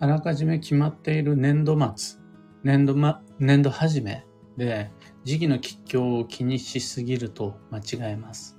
[0.00, 2.20] あらかじめ決まっている年度末、
[2.62, 4.24] 年度ま、年度始め
[4.56, 4.92] で
[5.24, 8.56] 時期の吉凶を気にしすぎると間違えます。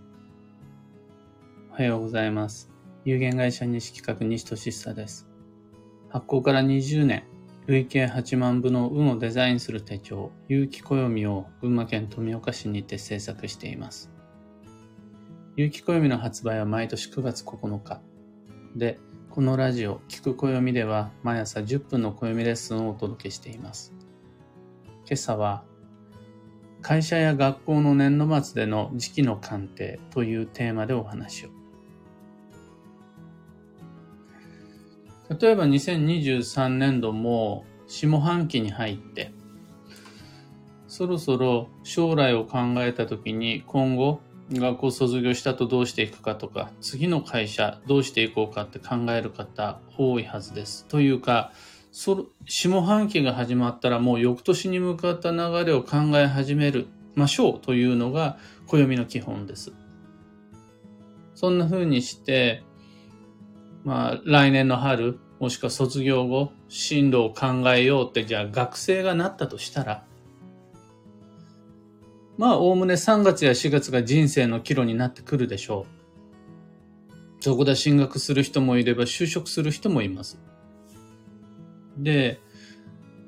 [1.71, 2.69] おはようございます。
[3.05, 5.29] 有限会社西企画西俊久です。
[6.09, 7.23] 発行から20年、
[7.67, 14.11] 累計8万部の運をデザインする手帳、有機暦を群馬県富岡市にて制作しています。
[15.55, 18.01] 有機暦の発売は毎年9月9日。
[18.75, 18.99] で、
[19.39, 23.93] このラジオ、聞く暦では毎朝10分の暦レッスンをお届けしています。
[25.05, 25.63] 今朝は、
[26.81, 31.51] 会社や学校の年度末での時期の鑑定というテーマでお話を。
[35.39, 39.31] 例えば2023年度も下半期に入って、
[40.89, 44.19] そろそろ将来を考えたときに今後
[44.51, 50.85] 学校卒業したとどうしていくかとか、次の会社どうしていこうかって考える方多いはずです。
[50.87, 51.51] というか、
[51.91, 59.73] そ下半期が始まったらもう翌年に向かった流れを考え始めるましょうというのが暦の基本です。
[61.35, 62.63] そんな風にして、
[63.83, 70.03] まあ来年の春、もしくは卒業後、進路を考えようってじゃあ学生がなったとしたら、
[72.39, 75.85] まあ、おおむね3月や4月が人生の岐路になってくるでしょ
[77.39, 77.43] う。
[77.43, 80.39] そこで進学する人もいれば就職する人もいます。
[81.97, 82.39] で、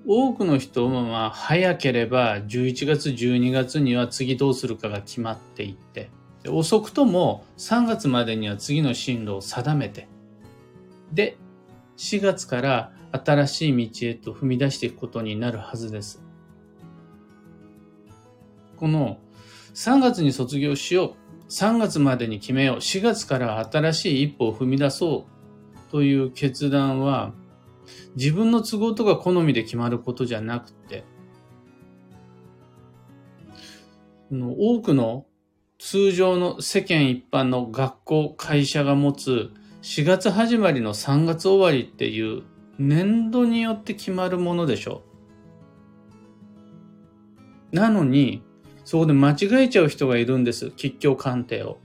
[0.07, 6.09] 多くの人はまあ早ければ11月12月には次どうするかが決まっていって
[6.47, 10.07] 遅くとも3月までには次の進路を定めて
[11.13, 11.37] で
[11.97, 16.30] 4月から新しい道へと踏み出していくことになるはずです。
[18.81, 19.19] この
[19.75, 21.15] 3月に卒業しよ
[21.45, 21.51] う。
[21.51, 22.77] 3月までに決めよう。
[22.77, 25.27] 4月から新しい一歩を踏み出そ
[25.87, 27.31] うという決断は
[28.15, 31.03] 自分の都合とか好みで決まることじゃなくて、
[34.31, 35.27] 多くの
[35.77, 39.51] 通常の世間一般の学校、会社が持つ
[39.83, 42.41] 4月始まりの3月終わりっていう
[42.79, 45.03] 年度によって決まるものでしょ
[47.71, 47.75] う。
[47.75, 48.41] なのに、
[48.91, 50.71] そこで間違えちゃう人がいるんです。
[50.71, 51.77] 吉祥鑑定を。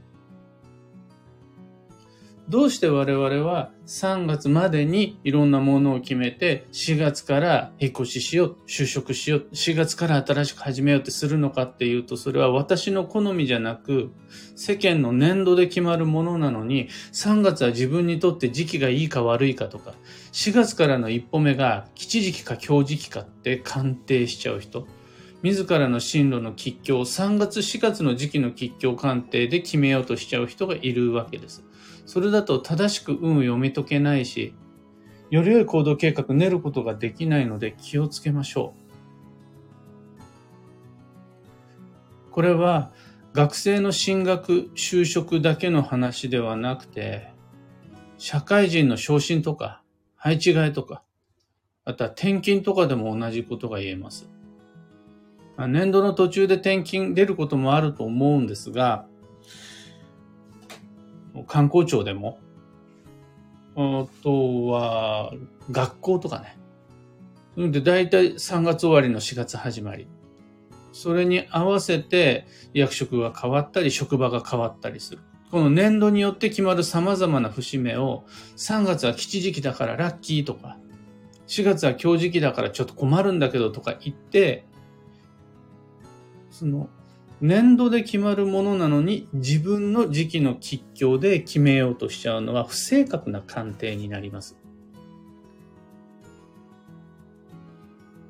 [2.49, 14.11] どうして我々は3月までにいろんなものを決めて4月から引っ越ししよう、就職しよう、4月から新しく始めようってするのかっていうとそれは私の好みじゃなく
[14.57, 19.95] 世間の年度で決まるものなのに3月は自分にとって時期がいいか悪いかとか
[20.33, 24.89] 4月からの一歩目が吉時期か強時期かって鑑定しちゃう人。
[25.47, 31.65] 自らの進路の吉凶を3月4月の時期の吉凶鑑定で決めようとしちゃう人がいるわけです。
[32.05, 34.57] それだと正しく運を読み解けないし、
[35.31, 38.75] より良い行動計画練ることができないので気をつけましょ
[42.29, 42.33] う。
[42.33, 42.91] これは
[43.33, 47.31] 学生の進学、就職だけの話ではなくて、
[48.19, 49.85] 社会人の昇進とか、
[50.17, 51.05] 配置換えとか、
[51.85, 54.29] あとは転勤とかでも同じことが言えます。
[55.59, 59.07] 年度の途中で転勤出ることもあると思うんですが、
[61.47, 62.39] 観光庁でも、
[63.75, 65.33] あとは
[65.71, 66.41] 学校とか
[67.57, 67.71] ね。
[67.71, 70.07] で、大体3月終わりの4月始まり。
[70.93, 75.21] それに合わせて役職が変わったり、職場が変わったりする。
[75.51, 78.25] この年度によって決まる様々な節目を、
[78.57, 80.79] 3月は吉時期だからラッキーとか、
[81.47, 84.65] 4月は強時期だからちょっと困るんだけどとか言って、
[86.57, 86.89] その、
[87.43, 94.57] 年度で決まるものなのに自分の時期の吉凶で決めようとしちゃうのは不正確な鑑定になります。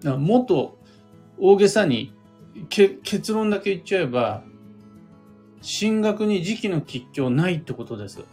[0.03, 0.79] もっと
[1.39, 2.13] 大げさに
[2.69, 4.43] 結論だけ言っちゃえば、
[5.61, 8.25] 進学に時期の吉凶ないってことです。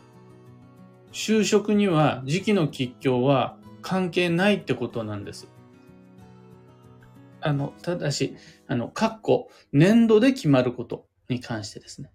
[1.12, 5.53] 就職には時期の吉凶は関係ないってことなんです。
[7.44, 8.36] あの、ただし、
[8.68, 12.12] あの、括弧、年度で決まることに関してですね。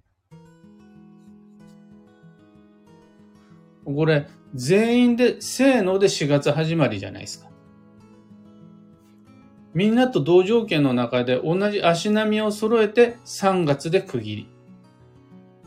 [3.84, 7.48] これ、全員で、せーので4月始まりじゃないですか。
[9.74, 14.57] みんなと同条件の中で同じ足並みを揃えて3月で区切り。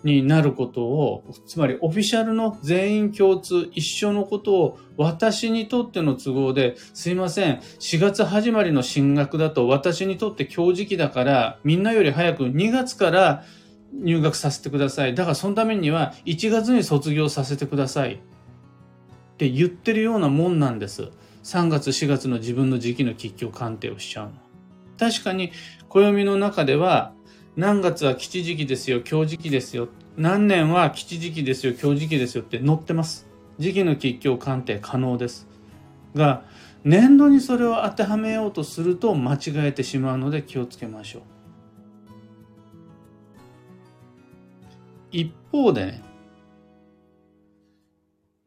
[0.03, 13.43] になることを、つまりオフィシャルの全員共通一緒のことを私にとっての都合で、すいません、4月始まりの進学だと私にとって強時期だから、みんなより早く2月から
[13.93, 15.15] 入学させてください。
[15.15, 18.13] だからそのためには1月に卒業させてください。
[18.15, 18.17] っ
[19.37, 21.09] て言ってるようなもんなんです。
[21.43, 24.31] 3月4月の自分の時期の吉凶鑑定をしちゃうの。
[24.97, 25.51] 確かに
[25.89, 27.13] 暦の中では
[27.57, 29.89] 何月は吉時期ですよ、今日時期ですよ。
[30.15, 33.27] 何年は吉時期ですよ、今日時期ですよって載ってます。
[33.59, 35.49] 時期の吉凶鑑定可能です。
[36.15, 36.45] が、
[36.85, 41.21] 年度にそれを当てはめようとすると間違えてしまうので気をつけましょう。
[45.11, 46.03] 一方でね、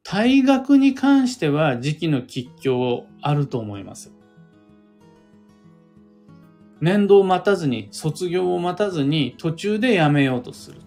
[0.02, 4.12] 退学に関しては時期の吉凶あると思います。
[6.84, 10.82] 年度を待たずに、卒業を待たずに途中で辞めようとする。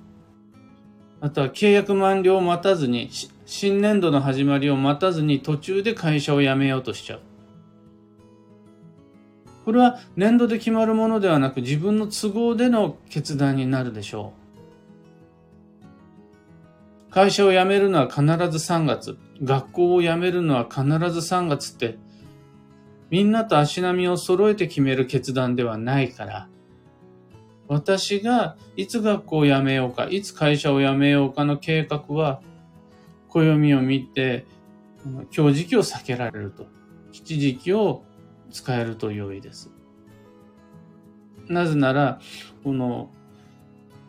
[1.21, 3.09] あとは契約満了を待たずに、
[3.47, 7.21] 新年度の始まりを待たずに途中で会社を辞めようとしちゃう。
[9.65, 14.33] これは年度で決まるものではなく自分の都合での決断になるでしょ
[17.09, 17.11] う。
[17.11, 18.21] 会社を辞めるのは必
[18.55, 19.17] ず3月。
[19.43, 21.97] 学校を辞めるのは必ず3月って
[23.09, 26.49] みんなと足並みを揃えて決める決断ではないから、
[27.67, 32.41] 私がいつ学校を辞めようか、いつ会社を辞めようかの計画は、
[33.29, 34.45] 暦を見て、
[35.35, 36.65] 今日時期を避けられると。
[37.11, 38.03] 吉時期を
[38.51, 39.71] 使えると良いです。
[41.47, 42.19] なぜなら、
[42.63, 43.09] この、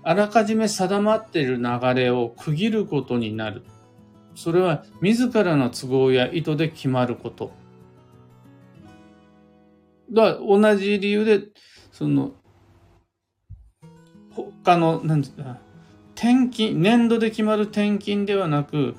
[0.03, 3.65] あらかじめ定まっている流れを区切ることになる。
[4.35, 7.53] それは自らの都合や意図で決まること。
[10.11, 11.43] だ同じ理由で、
[11.93, 12.33] その、
[14.31, 15.59] 他の、なんですか、
[16.15, 18.97] 転勤、年度で決まる転勤ではなく、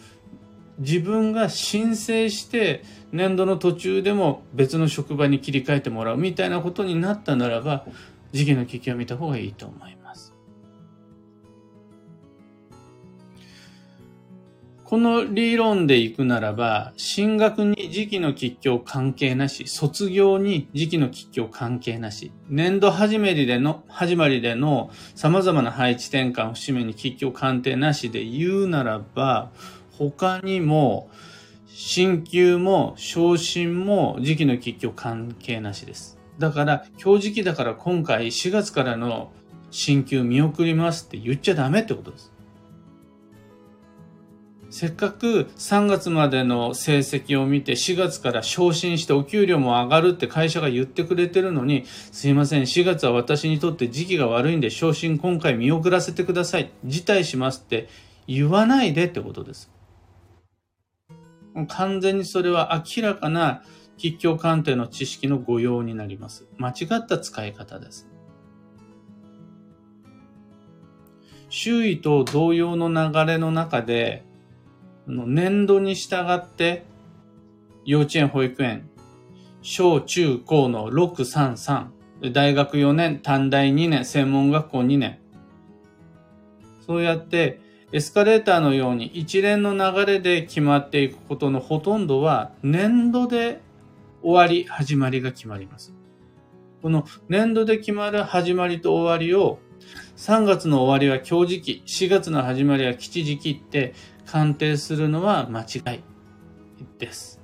[0.80, 7.86] 自分が申請して年度の途中でも別の職場に切り替えてもらうみたいなことになったならば、
[8.32, 9.99] 事件の危機は見た方がいいと思います。
[14.90, 29.52] この理論でいくならば、進学に時期の吉凶関係なし、卒業に時期の吉凶関係なし、年度始めりでの、始まりでの様々な配置転換を、節目に吉凶鑑定なしで言うならば、
[29.92, 31.12] 他にも、
[31.68, 36.18] 進級も昇進も時期の吉凶関係なしです。
[36.40, 39.32] だから、今日時期だから今回4月からの
[39.70, 42.39] 進級見送りますって言っちゃダメってことです。
[44.72, 56.72] せっかく3月までの成績を見て4月から昇進してお給料も上がるって会社が言ってくれてるのに、すいません、4月は私にとって時期が悪いんで昇進今回見送らせてください。
[56.86, 57.90] 辞退しますって
[58.28, 59.72] 言わないでってことです。
[61.68, 63.64] 完全にそれは明らかな
[63.98, 66.46] 吉祥鑑定の知識の誤用になります。
[66.58, 68.08] 間違った使い方です。
[71.50, 74.29] 周囲と同様の流れの中で、
[75.10, 76.86] 年度に従って、
[77.84, 78.90] 幼稚園、保育園、
[79.62, 81.88] 小中高の633、
[82.32, 85.20] 大学4年、短大2年、専門学校2年。
[86.86, 87.60] そうやって、
[87.92, 93.62] エスカレーターのように一連の流れで決まっていくことのほとんどは、年度で
[94.22, 95.92] 終わり、始まりが決まります。
[96.84, 99.58] この年度で決まる始まりと終わりを、
[100.18, 103.94] 3月の終わりは今日時期、4月の始まりは吉時期って
[104.26, 106.04] 鑑定するのは間違い
[106.98, 107.40] です。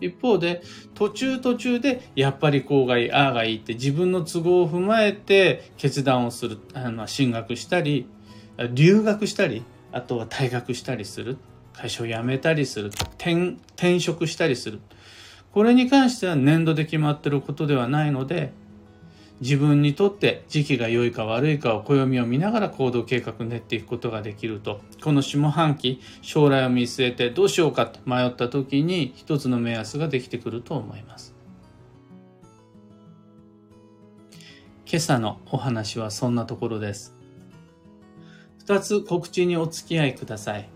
[0.00, 0.62] 一方で、
[0.94, 8.06] 途中途中で、やっぱりこうがいい、ああがいいって自分の都合を踏まえて決断をする、あの進学したり、
[8.72, 9.62] 留学したり、
[9.92, 11.38] あとは退学したりする、
[11.72, 14.80] 会社を辞めたりする、転職したりする。
[15.52, 18.52] これに関しては年度で決まってることではないので、
[19.44, 31.34] 自分にとって時期が良いか悪いかを暦を見ながら行動計画練っていくことができると、この下半期、将来を見据えてどうしようかと迷った時に一つの目安ができてくると思います。
[34.86, 37.14] 今朝のお話はそんなところです。
[38.60, 40.70] 二つ告知にお付き合いください。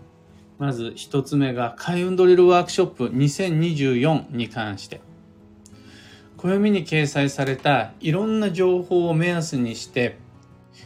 [0.59, 5.08] まず一つ目が開運ドリルワークショップ2024に関して。
[6.41, 10.17] 暦に掲載されたいろんな情報を目安にして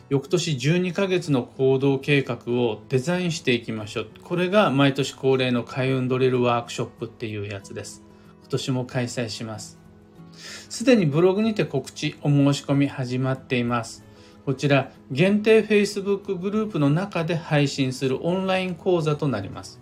[0.09, 4.07] 翌年12ヶ月の行動計画をデザインしていきましょう。
[4.23, 8.03] これが毎年恒例の開運ドリルワークショップっていうやつです。
[8.41, 9.79] 今年も開催します。
[10.69, 14.03] すでにブログにて告知、お申し込み始まっています。
[14.45, 19.79] こちら、限定 Facebook グループの中で配信するオンライン講座となります。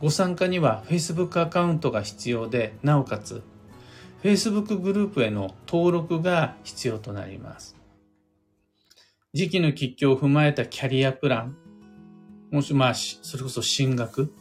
[0.00, 3.42] ご参加には Facebook アカウントが必要で、なおかつ
[4.22, 7.76] Facebook グループへの登録が必要となります。
[9.32, 11.56] 時期の吉凶を踏まえたキャリアプラン、
[12.52, 14.32] もしまあ、それこそ進学、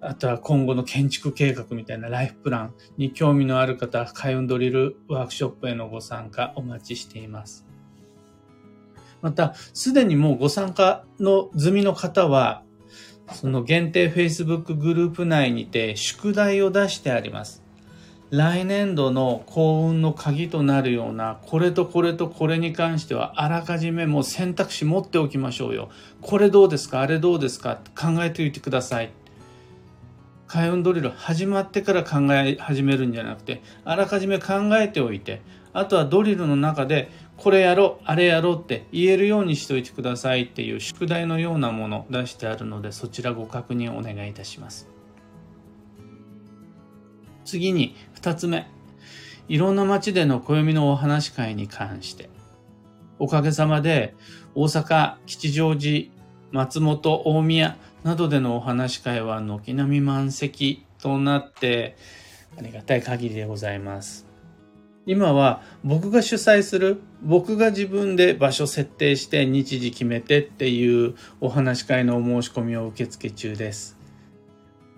[0.00, 7.66] あとは今後の建築計画みたいなライフプランに興味のある方、開運ドリルワークショップへのご参加お待ちしています。
[9.22, 12.62] また、すでにもうご参加の済みの方は、
[13.32, 17.67] その限定 Facebook グループ内にて宿題を出してあります。
[18.30, 25.88] 来年度の幸運の鍵となるような、これとこれとこれに関しては、あらかじめもう選択肢持っておきましょうよ。
[26.20, 27.00] これどうですか？
[27.00, 27.80] あれどうですか？
[27.96, 29.10] 考えておいてください。
[30.46, 35.40] 開運ドリル始まってから考え始めるんじゃなくて、あらかじめ考えておいて、
[35.72, 44.86] あとはドリルの中で、これやろう、あれやろうって言えるようにしておいてくださいっていう宿題のようなもの出してあるので、そちらご確認お願いいたします。
[47.48, 48.66] 次に二つ目。
[49.48, 52.28] いろんな街での暦のお話会に関して。
[53.18, 54.14] おかげさまで
[54.54, 56.10] 大阪、吉祥寺、
[56.52, 61.96] 松本、大宮などでのお話会は軒並み満席となって
[62.58, 64.26] ありがたい限りでございます。
[65.06, 73.97] 今は僕が主催する、僕が自分で場所設定して日時決めてっていうお話会のお申し込みを受付中です。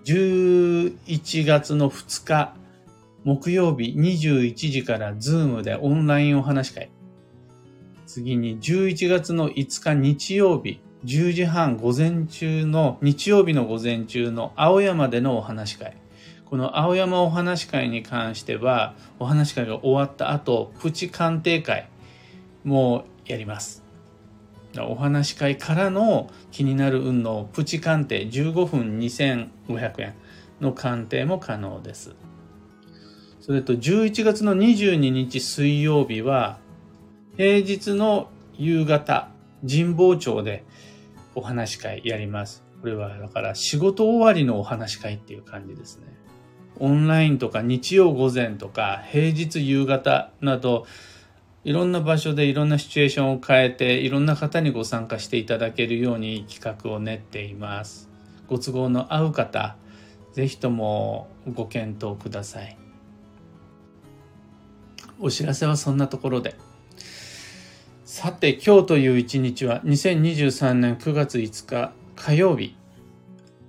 [0.03, 2.55] 11月の2日、
[3.23, 6.89] 木曜日21時からズームでオンラインお話し会。
[8.07, 15.95] 次に11月の5日日曜日、10時半午前中の、日曜日の午前中の青山でのお話し会。
[16.45, 21.87] この青山お話し会に関しては、お話し会が終わった後、プチ鑑定会
[22.63, 23.80] もやります。
[24.79, 30.13] お話し会からの気になる運のプチ鑑定15分2500円
[30.61, 32.15] の鑑定も可能です。
[33.41, 36.59] それと11月の22日水曜日は
[37.37, 39.29] 平日の夕方
[39.67, 40.63] 神保町で
[41.35, 42.63] お話し会やります。
[42.81, 46.05] これはだから仕事終わりのお話し会っていう感じですね。
[46.79, 50.85] オンラインとか日曜午前とか平日夕方など
[51.63, 58.09] いろんな場所でいろんなシチュエーションを変えていろんな方にご参加していただけるように企画を練っています。
[58.47, 59.75] ご都合の合う方、
[60.33, 62.77] ぜひともご検討ください。
[65.19, 66.55] お知らせはそんなところで。
[68.05, 72.75] さて今日という一日は2023年9月5日火曜日。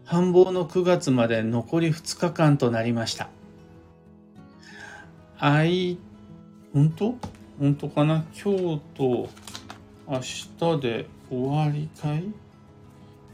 [0.05, 3.29] 繁忙の9月まで残り2日間となりました。
[5.39, 5.99] あい、
[6.73, 7.42] 本当？
[7.59, 8.25] 本当かな？
[8.35, 9.29] 今日と
[10.09, 12.25] 明日で終わりかい？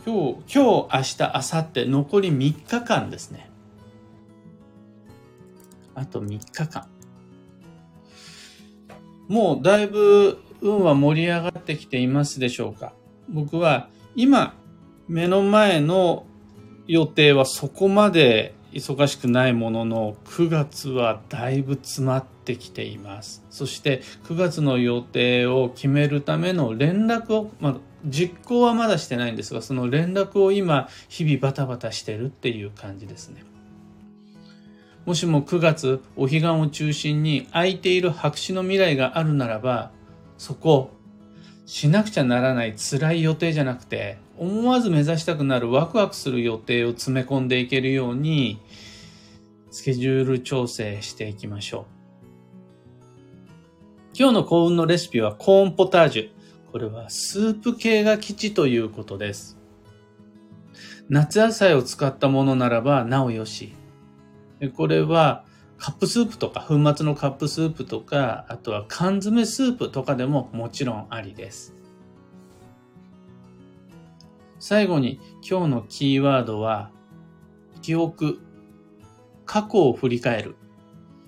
[0.06, 3.50] 今日、今日、明日、明後日、残り3日間ですね。
[5.94, 6.86] あと3日間。
[9.28, 12.92] もうだいぶ運は盛り上がってきていますでしょうか？
[13.28, 14.54] 僕は今、
[15.08, 16.26] 目の前の
[16.86, 23.44] 予定はそこまで忙しくないものの9月はだいぶ詰まってきています。
[23.50, 33.44] そして9月の予定を決めるための連絡を、まあ、実行はまだしてないんですがその連絡を今日々バタバタしてるっていう感じですね。
[35.06, 39.90] もしも9月お彼岸を中心に空いている白紙の未来があるならば
[40.36, 40.90] そこ
[41.64, 48.60] しなくちゃならない辛い予定じゃなくて思わず目指したくなるワクワクする予定を詰め込んでいけるように
[49.70, 51.98] スケジュール調整していきましょう。
[54.14, 56.70] 今日の幸運のレシピはコーンポタージュ。
[56.72, 59.58] これはスープ系が基地ということです。
[61.08, 63.74] 夏野菜を使ったものならばなおよし。
[64.74, 65.44] これは
[65.78, 71.77] カップスープとか粉末のカップスープとかあとは缶詰スープとかでももちろんありです。
[74.58, 76.90] 最後に今日のキーワードは、
[77.80, 78.40] 記憶、
[79.46, 80.56] 過去を振り返る。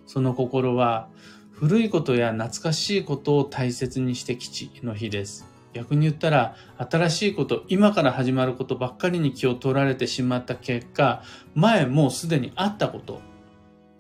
[0.07, 1.09] その心は、
[1.53, 5.47] 古いことや懐かしいことを大切にして基地の日です。
[5.73, 11.23] 逆に言ったら、新しいこと、今から始まることばっかりに気を取られてしまった結果、
[11.55, 13.21] 前もうすでにあったこと、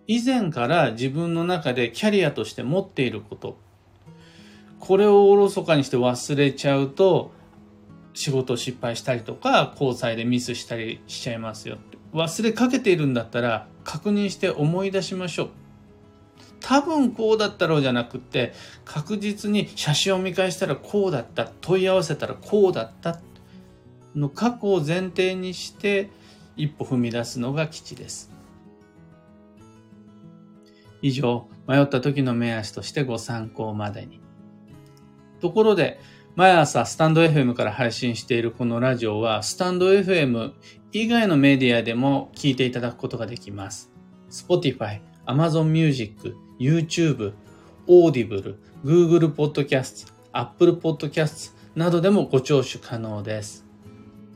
[0.09, 3.59] 以前から自分の中でキャリアとして持っていること、
[4.81, 7.31] これをおろそかにして忘れちゃうと、
[8.13, 11.79] 仕事失敗したりとか交際でミスしたりしちゃいますよ
[12.13, 15.51] 忘れかけているんだったら確認して思い出しましょう。
[16.61, 18.53] 多分こうだったろうじゃなくって
[18.85, 21.51] 確実に写真を見返したらこうだった。
[21.61, 23.21] 問い合わせたらこうだった。
[24.15, 26.11] の過去を前提にして
[26.57, 28.31] 一歩踏み出すのが基地です。
[31.01, 34.21] 以上迷った時の目安としてご参考までに。
[35.41, 36.01] ところで
[36.41, 40.53] 毎朝スタンド FM から配信しているこのラジオは、スタンド FM
[40.91, 43.93] 以外のメディアでも聞いていただくことができます。
[44.31, 47.35] Spotify、Amazon Music、YouTube、
[47.87, 53.67] Audible、Google Podcast、Apple Podcast などでもご聴取可能です。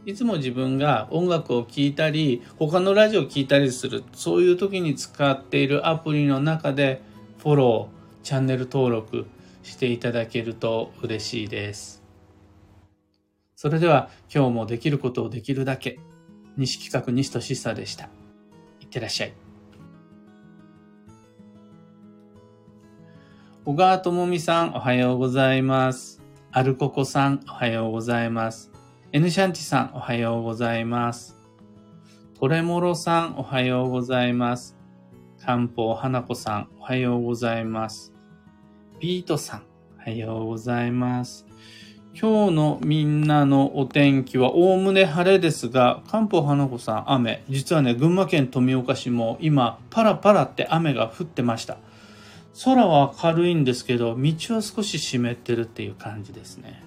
[0.05, 7.01] いつも自分が音楽を聴いたり、他のラジオを聴いたりする、そういう時に使っているアプリの中で、
[7.39, 9.25] フォロー、チャンネル登録
[9.65, 12.05] していただけると嬉しいです。
[13.57, 15.99] それでは今日もできることをできるだけ、
[16.57, 18.09] 西企画西俊久でした。
[18.81, 19.33] いってらっしゃい。
[23.65, 26.23] 小川智美さん、おはようございます。
[26.53, 28.71] アルココさん、おはようございます。
[29.13, 31.37] エヌシャンティさん、おはようございます。
[32.39, 34.77] トレモロさん、おはようございます。
[35.41, 38.14] 漢方花子さん、おはようございます。
[39.01, 39.63] ビートさん、
[39.99, 41.47] おはようございます。
[42.19, 47.45] 今日のみんなのお天気はおおむね晴れですが、漢方花子さん雨。
[47.49, 51.77] 実はね、群馬県富岡市も今、パラパラって雨が降ってました。
[52.65, 56.81] 空は明るいんですけど、道は少し湿ってるっていう感じですね。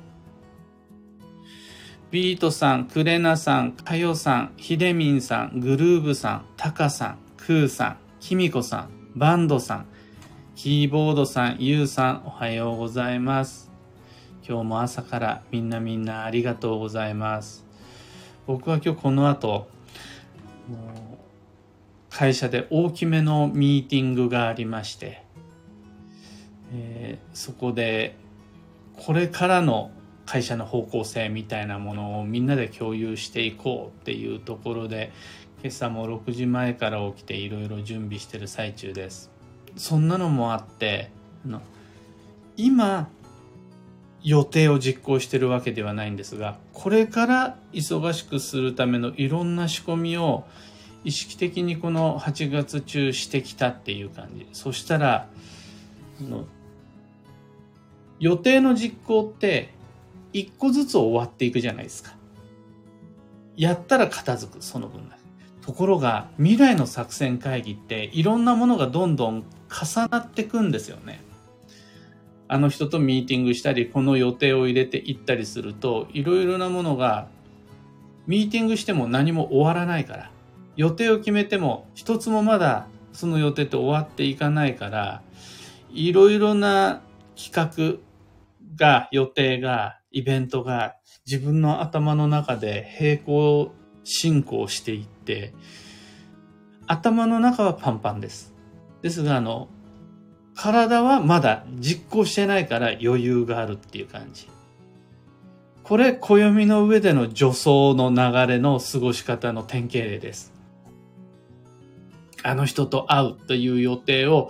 [2.10, 9.88] ビートさん、クレナさん、カヨさん、ヒデミンさん、グルーブさん、タカさん、クーさん、キミコさん、バンドさん、
[10.58, 13.70] キーボードさん、ユウさん、おはようございます。
[14.44, 17.64] 今日も朝からみんなみんなありがとうございます。
[18.48, 19.68] 僕は今日この後、
[22.10, 25.22] 会社で大きめのミーティングがありまして、
[26.74, 28.16] えー、そこで
[28.96, 29.92] これからの
[30.26, 35.12] 会社の方向性みたいなものをみんなで共有していこうっていうところで
[35.62, 39.37] 今朝も6時前から起きていろいろ準備してる最中です
[39.76, 41.12] そんなのもあって
[42.56, 43.10] 今
[44.24, 50.46] 予定を実行してるわけではないんですがこれから忙しくするためのいろんな仕込みを
[51.04, 55.28] 意識的にこの8月中してきたっていう感じそしたら
[58.20, 59.74] 予定の実行って
[60.34, 62.16] 一個ずつ終わっていくじゃないですか。
[63.56, 65.18] やったら片付く、その分だ。
[65.62, 71.22] ところが、未来の作戦会議っていろんなものがどんどん重なってくんですよね。
[72.48, 77.28] あの人とミーティングしたり、この予定を入れていったりすると、いろいろなものが、
[78.26, 80.32] ミーティングしても何も終わらないから、
[80.76, 85.22] 予定を決めても一つもまだその予定って終わっていかないから、
[85.92, 87.02] いろいろな
[87.36, 88.00] 企画
[88.78, 93.72] が、予定がイベントが自分の頭の中で並行
[94.04, 95.54] 進行していって、
[96.86, 98.54] 頭の中はパンパンです。
[99.02, 99.70] ですが、あの、
[100.56, 104.48] 体はまだ実行してないから余裕があるっていう感じ。
[105.84, 110.54] これ、暦の上での助走の流れの過ごし方の典型例です。
[112.44, 114.50] あの人と会うという予定を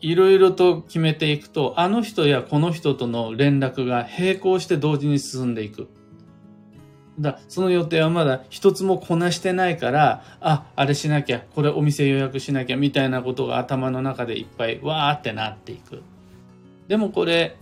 [0.00, 5.88] いろいろと決めていくと、あの人やこの人との連絡が並行して同時に進んでいく。
[7.20, 16.02] だその予定はまだ一つもこなしてないから、あ、あれしなきゃ、これお店予約しなきゃ、みたいなことが頭の中でいっぱいわーってなっていく。
[16.86, 17.56] でもこれ、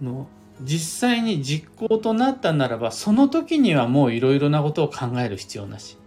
[0.00, 0.26] の
[0.60, 5.98] 実際に実行となったならば、その時にはもういろいろなことを考える必要なし。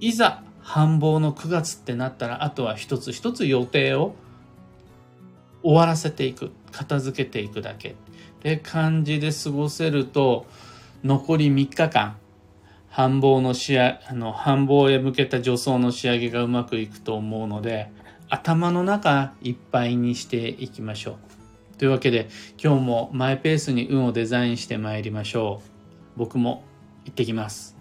[0.00, 4.14] いざ繁忙の9月ってなったら、あとは一つ一つ予定を
[5.62, 6.50] 終わらせていく。
[6.72, 7.90] 片付けていくだけ。
[7.90, 7.94] っ
[8.40, 10.46] て感じで過ごせると、
[11.04, 12.16] 残り3日間、
[12.88, 17.90] 繁忙の仕上あの、繁忙へ向けた助走の仕上げがうまくいくと思うので、
[18.28, 21.18] 頭の中いっぱいにしていきましょ
[21.74, 21.78] う。
[21.78, 22.28] というわけで、
[22.62, 26.18] 今日もマイペースに運をデザインしてまいりましょう。
[26.18, 26.64] 僕も
[27.04, 27.75] 行ってきます。